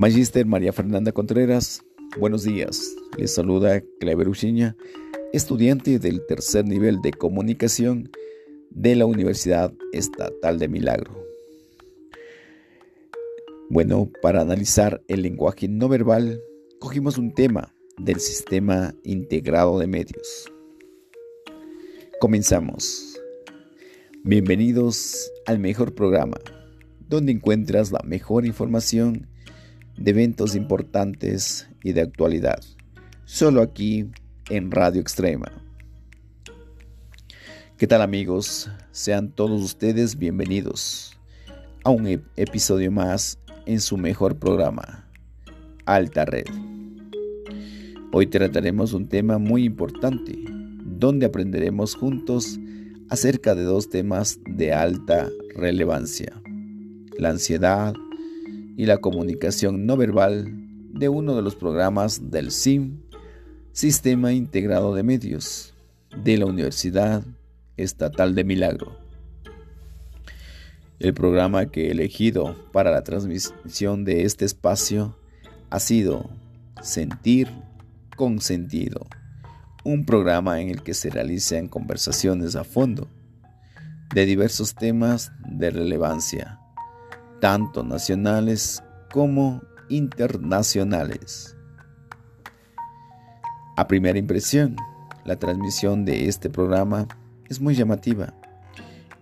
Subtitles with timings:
[0.00, 1.82] Magister María Fernanda Contreras,
[2.20, 2.94] buenos días.
[3.16, 4.76] Les saluda Clever Uchiña,
[5.32, 8.08] estudiante del tercer nivel de comunicación
[8.70, 11.20] de la Universidad Estatal de Milagro.
[13.70, 16.40] Bueno, para analizar el lenguaje no verbal,
[16.78, 20.48] cogimos un tema del sistema integrado de medios.
[22.20, 23.20] Comenzamos.
[24.22, 26.36] Bienvenidos al mejor programa,
[27.08, 29.26] donde encuentras la mejor información
[29.98, 32.60] de eventos importantes y de actualidad,
[33.24, 34.06] solo aquí
[34.48, 35.50] en Radio Extrema.
[37.76, 38.70] ¿Qué tal amigos?
[38.92, 41.18] Sean todos ustedes bienvenidos
[41.84, 45.08] a un episodio más en su mejor programa,
[45.84, 46.46] Alta Red.
[48.12, 50.38] Hoy trataremos un tema muy importante,
[50.84, 52.58] donde aprenderemos juntos
[53.10, 56.40] acerca de dos temas de alta relevancia,
[57.18, 57.94] la ansiedad
[58.78, 60.52] y la comunicación no verbal
[60.92, 63.00] de uno de los programas del SIM,
[63.72, 65.74] Sistema Integrado de Medios,
[66.16, 67.24] de la Universidad
[67.76, 68.96] Estatal de Milagro.
[71.00, 75.16] El programa que he elegido para la transmisión de este espacio
[75.70, 76.30] ha sido
[76.80, 77.48] Sentir
[78.16, 79.08] con Sentido,
[79.82, 83.08] un programa en el que se realizan conversaciones a fondo
[84.14, 86.60] de diversos temas de relevancia
[87.40, 91.56] tanto nacionales como internacionales.
[93.76, 94.76] A primera impresión,
[95.24, 97.06] la transmisión de este programa
[97.48, 98.34] es muy llamativa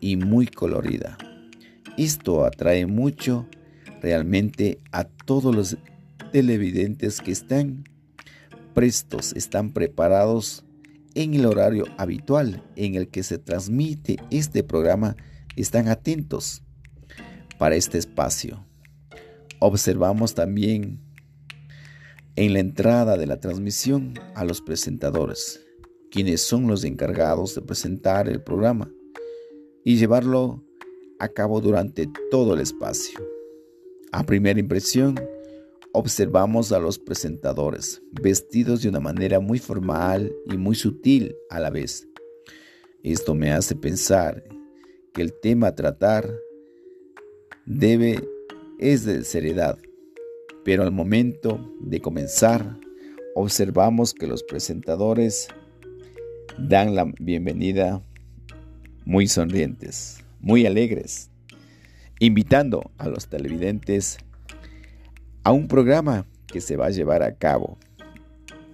[0.00, 1.18] y muy colorida.
[1.96, 3.46] Esto atrae mucho
[4.00, 5.76] realmente a todos los
[6.32, 7.84] televidentes que están
[8.74, 10.64] prestos, están preparados
[11.14, 15.16] en el horario habitual en el que se transmite este programa,
[15.56, 16.63] están atentos
[17.58, 18.64] para este espacio.
[19.60, 21.00] Observamos también
[22.36, 25.64] en la entrada de la transmisión a los presentadores,
[26.10, 28.90] quienes son los encargados de presentar el programa
[29.84, 30.64] y llevarlo
[31.18, 33.20] a cabo durante todo el espacio.
[34.10, 35.14] A primera impresión,
[35.92, 41.70] observamos a los presentadores vestidos de una manera muy formal y muy sutil a la
[41.70, 42.08] vez.
[43.04, 44.42] Esto me hace pensar
[45.12, 46.28] que el tema a tratar
[47.66, 48.22] debe
[48.78, 49.78] es de seriedad,
[50.64, 52.78] pero al momento de comenzar
[53.34, 55.48] observamos que los presentadores
[56.58, 58.02] dan la bienvenida
[59.04, 61.30] muy sonrientes, muy alegres,
[62.20, 64.18] invitando a los televidentes
[65.42, 67.78] a un programa que se va a llevar a cabo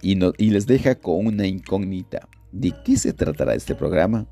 [0.00, 2.28] y, y les deja con una incógnita.
[2.50, 4.26] ¿De qué se tratará este programa?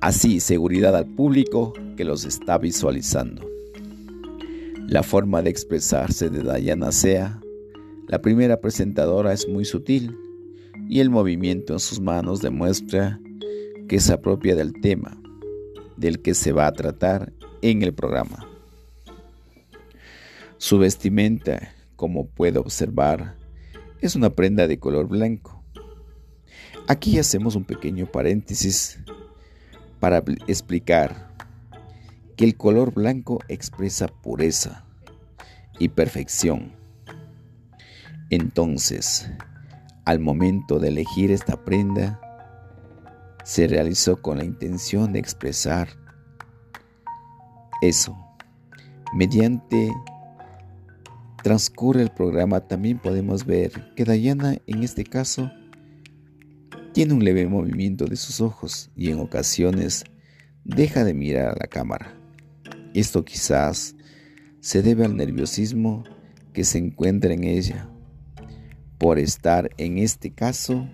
[0.00, 3.48] Así seguridad al público que los está visualizando.
[4.86, 7.40] La forma de expresarse de Diana Sea,
[8.08, 10.16] la primera presentadora, es muy sutil
[10.88, 13.20] y el movimiento en sus manos demuestra
[13.88, 15.20] que se apropia del tema
[15.96, 18.48] del que se va a tratar en el programa.
[20.56, 23.36] Su vestimenta, como puede observar,
[24.00, 25.62] es una prenda de color blanco.
[26.88, 28.98] Aquí hacemos un pequeño paréntesis
[30.00, 31.30] para explicar
[32.36, 34.84] que el color blanco expresa pureza
[35.78, 36.72] y perfección.
[38.30, 39.30] Entonces,
[40.04, 42.20] al momento de elegir esta prenda,
[43.44, 45.88] se realizó con la intención de expresar
[47.82, 48.16] eso.
[49.12, 49.90] Mediante
[51.42, 55.50] transcurre el programa también podemos ver que Diana en este caso
[56.92, 60.04] tiene un leve movimiento de sus ojos y en ocasiones
[60.64, 62.16] deja de mirar a la cámara.
[62.94, 63.94] Esto quizás
[64.60, 66.04] se debe al nerviosismo
[66.52, 67.88] que se encuentra en ella
[68.98, 70.88] por estar en este caso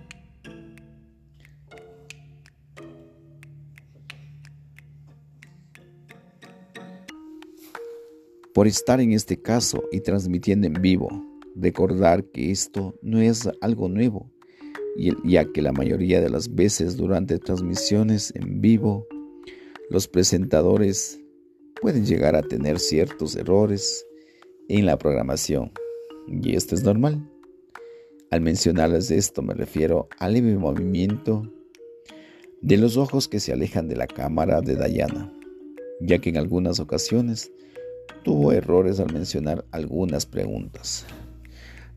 [8.57, 11.09] por estar en este caso y transmitiendo en vivo.
[11.55, 14.31] Recordar que esto no es algo nuevo,
[14.97, 19.07] ya que la mayoría de las veces durante transmisiones en vivo,
[19.89, 21.19] los presentadores
[21.81, 24.05] pueden llegar a tener ciertos errores
[24.67, 25.71] en la programación,
[26.27, 27.29] y esto es normal.
[28.31, 31.49] Al mencionarles esto me refiero al leve movimiento
[32.61, 35.31] de los ojos que se alejan de la cámara de Diana,
[36.01, 37.51] ya que en algunas ocasiones
[38.23, 41.05] tuvo errores al mencionar algunas preguntas.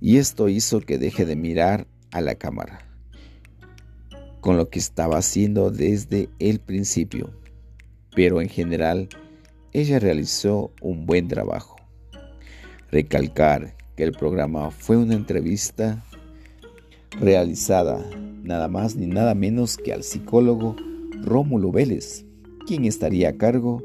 [0.00, 2.89] Y esto hizo que deje de mirar a la cámara
[4.40, 7.30] con lo que estaba haciendo desde el principio,
[8.14, 9.08] pero en general
[9.72, 11.76] ella realizó un buen trabajo.
[12.90, 16.04] recalcar que el programa fue una entrevista
[17.20, 18.04] realizada
[18.42, 20.74] nada más ni nada menos que al psicólogo
[21.22, 22.24] Rómulo Vélez,
[22.66, 23.84] quien estaría a cargo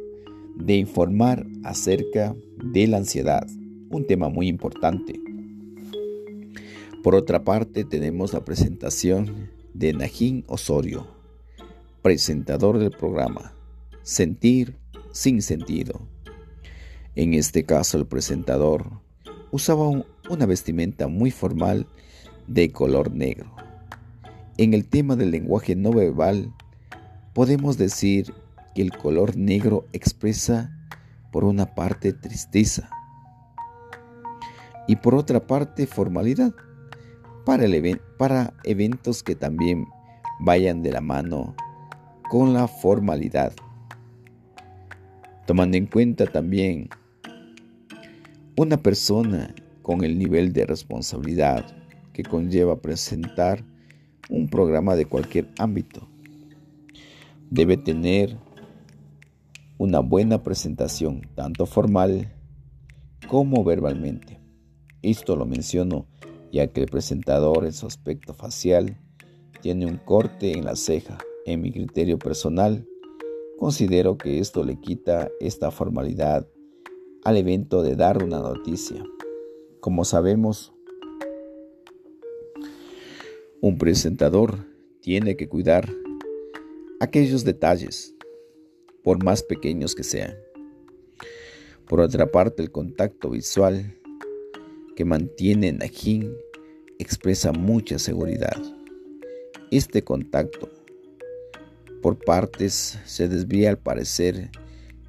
[0.56, 3.46] de informar acerca de la ansiedad,
[3.90, 5.19] un tema muy importante.
[7.04, 11.06] Por otra parte, tenemos la presentación de Najín Osorio,
[12.01, 13.54] presentador del programa
[14.04, 14.77] Sentir
[15.12, 16.07] sin sentido.
[17.16, 19.01] En este caso, el presentador
[19.51, 19.89] usaba
[20.30, 21.88] una vestimenta muy formal
[22.48, 23.54] de color negro.
[24.57, 26.54] En el tema del lenguaje no verbal,
[27.33, 28.33] podemos decir
[28.75, 30.72] que el color negro expresa
[31.33, 32.89] por una parte tristeza
[34.88, 36.54] y por otra parte formalidad
[37.45, 37.65] para,
[38.18, 39.86] para eventos que también
[40.39, 41.56] vayan de la mano
[42.30, 43.53] con la formalidad.
[45.45, 46.89] Tomando en cuenta también
[48.57, 49.53] una persona
[49.83, 51.65] con el nivel de responsabilidad
[52.13, 53.63] que conlleva presentar
[54.30, 56.07] un programa de cualquier ámbito.
[57.51, 58.38] Debe tener
[59.77, 62.33] una buena presentación, tanto formal
[63.27, 64.39] como verbalmente.
[65.01, 66.07] Esto lo menciono
[66.51, 68.97] ya que el presentador en su aspecto facial
[69.62, 71.18] tiene un corte en la ceja.
[71.45, 72.88] En mi criterio personal,
[73.57, 76.47] considero que esto le quita esta formalidad
[77.24, 79.03] al evento de dar una noticia.
[79.80, 80.74] Como sabemos,
[83.62, 84.57] un presentador
[85.01, 85.89] tiene que cuidar
[87.00, 88.15] aquellos detalles,
[89.03, 90.36] por más pequeños que sean.
[91.88, 93.95] Por otra parte, el contacto visual
[94.95, 96.33] que mantiene Najin
[97.00, 98.56] expresa mucha seguridad.
[99.71, 100.69] Este contacto
[102.01, 104.51] por partes se desvía al parecer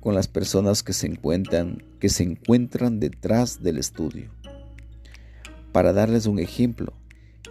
[0.01, 4.31] con las personas que se encuentran que se encuentran detrás del estudio.
[5.73, 6.93] Para darles un ejemplo,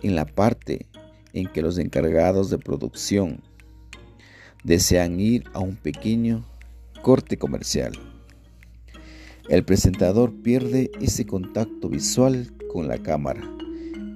[0.03, 0.85] en la parte
[1.33, 3.41] en que los encargados de producción
[4.63, 6.45] desean ir a un pequeño
[7.01, 7.93] corte comercial.
[9.47, 13.43] El presentador pierde ese contacto visual con la cámara.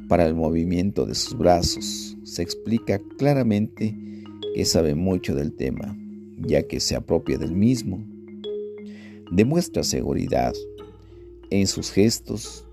[0.08, 3.96] Para el movimiento de sus brazos se explica claramente
[4.56, 5.96] que sabe mucho del tema,
[6.38, 8.04] ya que se apropia del mismo.
[9.32, 10.54] Demuestra seguridad
[11.52, 12.66] en sus gestos,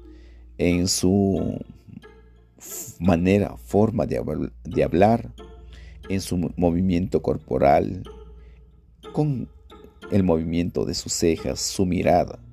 [0.57, 1.61] en su
[2.99, 5.31] manera, forma de, hablar,
[6.09, 8.03] en su movimiento corporal,
[9.13, 9.47] con
[10.11, 12.46] el movimiento de sus cejas, su mirada.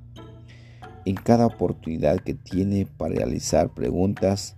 [1.06, 4.56] En cada oportunidad que tiene para realizar preguntas,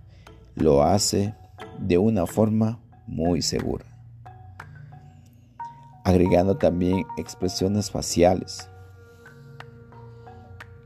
[0.54, 1.34] lo hace
[1.80, 3.84] de una forma muy segura.
[6.04, 8.68] Agregando también expresiones faciales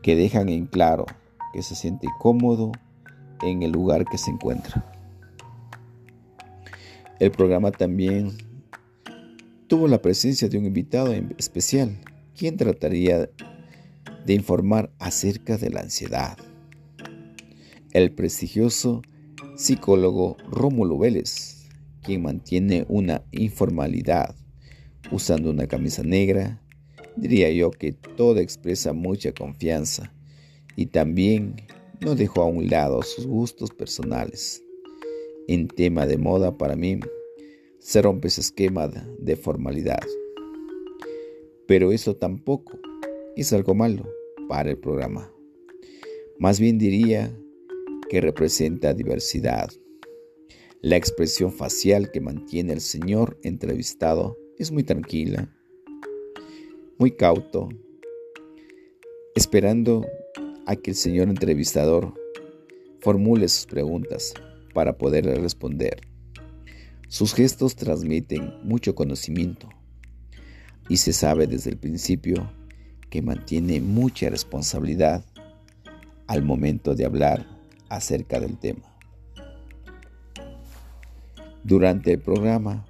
[0.03, 1.05] que dejan en claro
[1.53, 2.73] que se siente cómodo
[3.43, 4.85] en el lugar que se encuentra.
[7.19, 8.33] El programa también
[9.67, 11.99] tuvo la presencia de un invitado especial,
[12.35, 13.29] quien trataría
[14.27, 16.37] de informar acerca de la ansiedad.
[17.93, 19.03] El prestigioso
[19.57, 21.69] psicólogo Rómulo Vélez,
[22.03, 24.35] quien mantiene una informalidad
[25.11, 26.63] usando una camisa negra,
[27.17, 30.13] diría yo que todo expresa mucha confianza
[30.77, 31.57] y también
[32.01, 34.63] no dejó a un lado sus gustos personales.
[35.49, 37.01] En tema de moda para mí,
[37.79, 40.01] se rompe ese esquema de formalidad.
[41.67, 42.79] Pero eso tampoco
[43.37, 44.09] es algo malo
[44.49, 45.33] para el programa.
[46.39, 47.37] Más bien diría
[48.09, 49.71] que representa diversidad.
[50.83, 55.55] La expresión facial que mantiene el señor entrevistado es muy tranquila,
[56.99, 57.69] muy cauto,
[59.35, 60.07] esperando
[60.67, 62.15] a que el señor entrevistador
[63.01, 64.35] formule sus preguntas
[64.75, 66.01] para poder responder.
[67.09, 69.69] Sus gestos transmiten mucho conocimiento
[70.89, 72.53] y se sabe desde el principio
[73.11, 75.25] que mantiene mucha responsabilidad
[76.27, 77.47] al momento de hablar
[77.89, 78.85] acerca del tema.
[81.65, 82.87] Durante el programa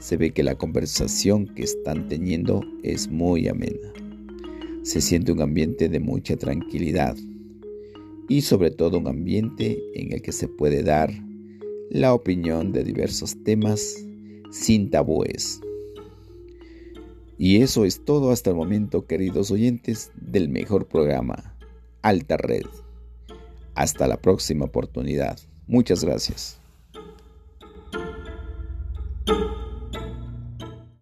[0.00, 3.90] se ve que la conversación que están teniendo es muy amena
[4.82, 7.16] se siente un ambiente de mucha tranquilidad
[8.28, 11.12] y sobre todo un ambiente en el que se puede dar
[11.90, 13.96] la opinión de diversos temas
[14.50, 15.60] sin tabúes.
[17.42, 21.56] Y eso es todo hasta el momento, queridos oyentes, del mejor programa,
[22.02, 22.66] Alta Red.
[23.74, 25.38] Hasta la próxima oportunidad.
[25.66, 26.60] Muchas gracias.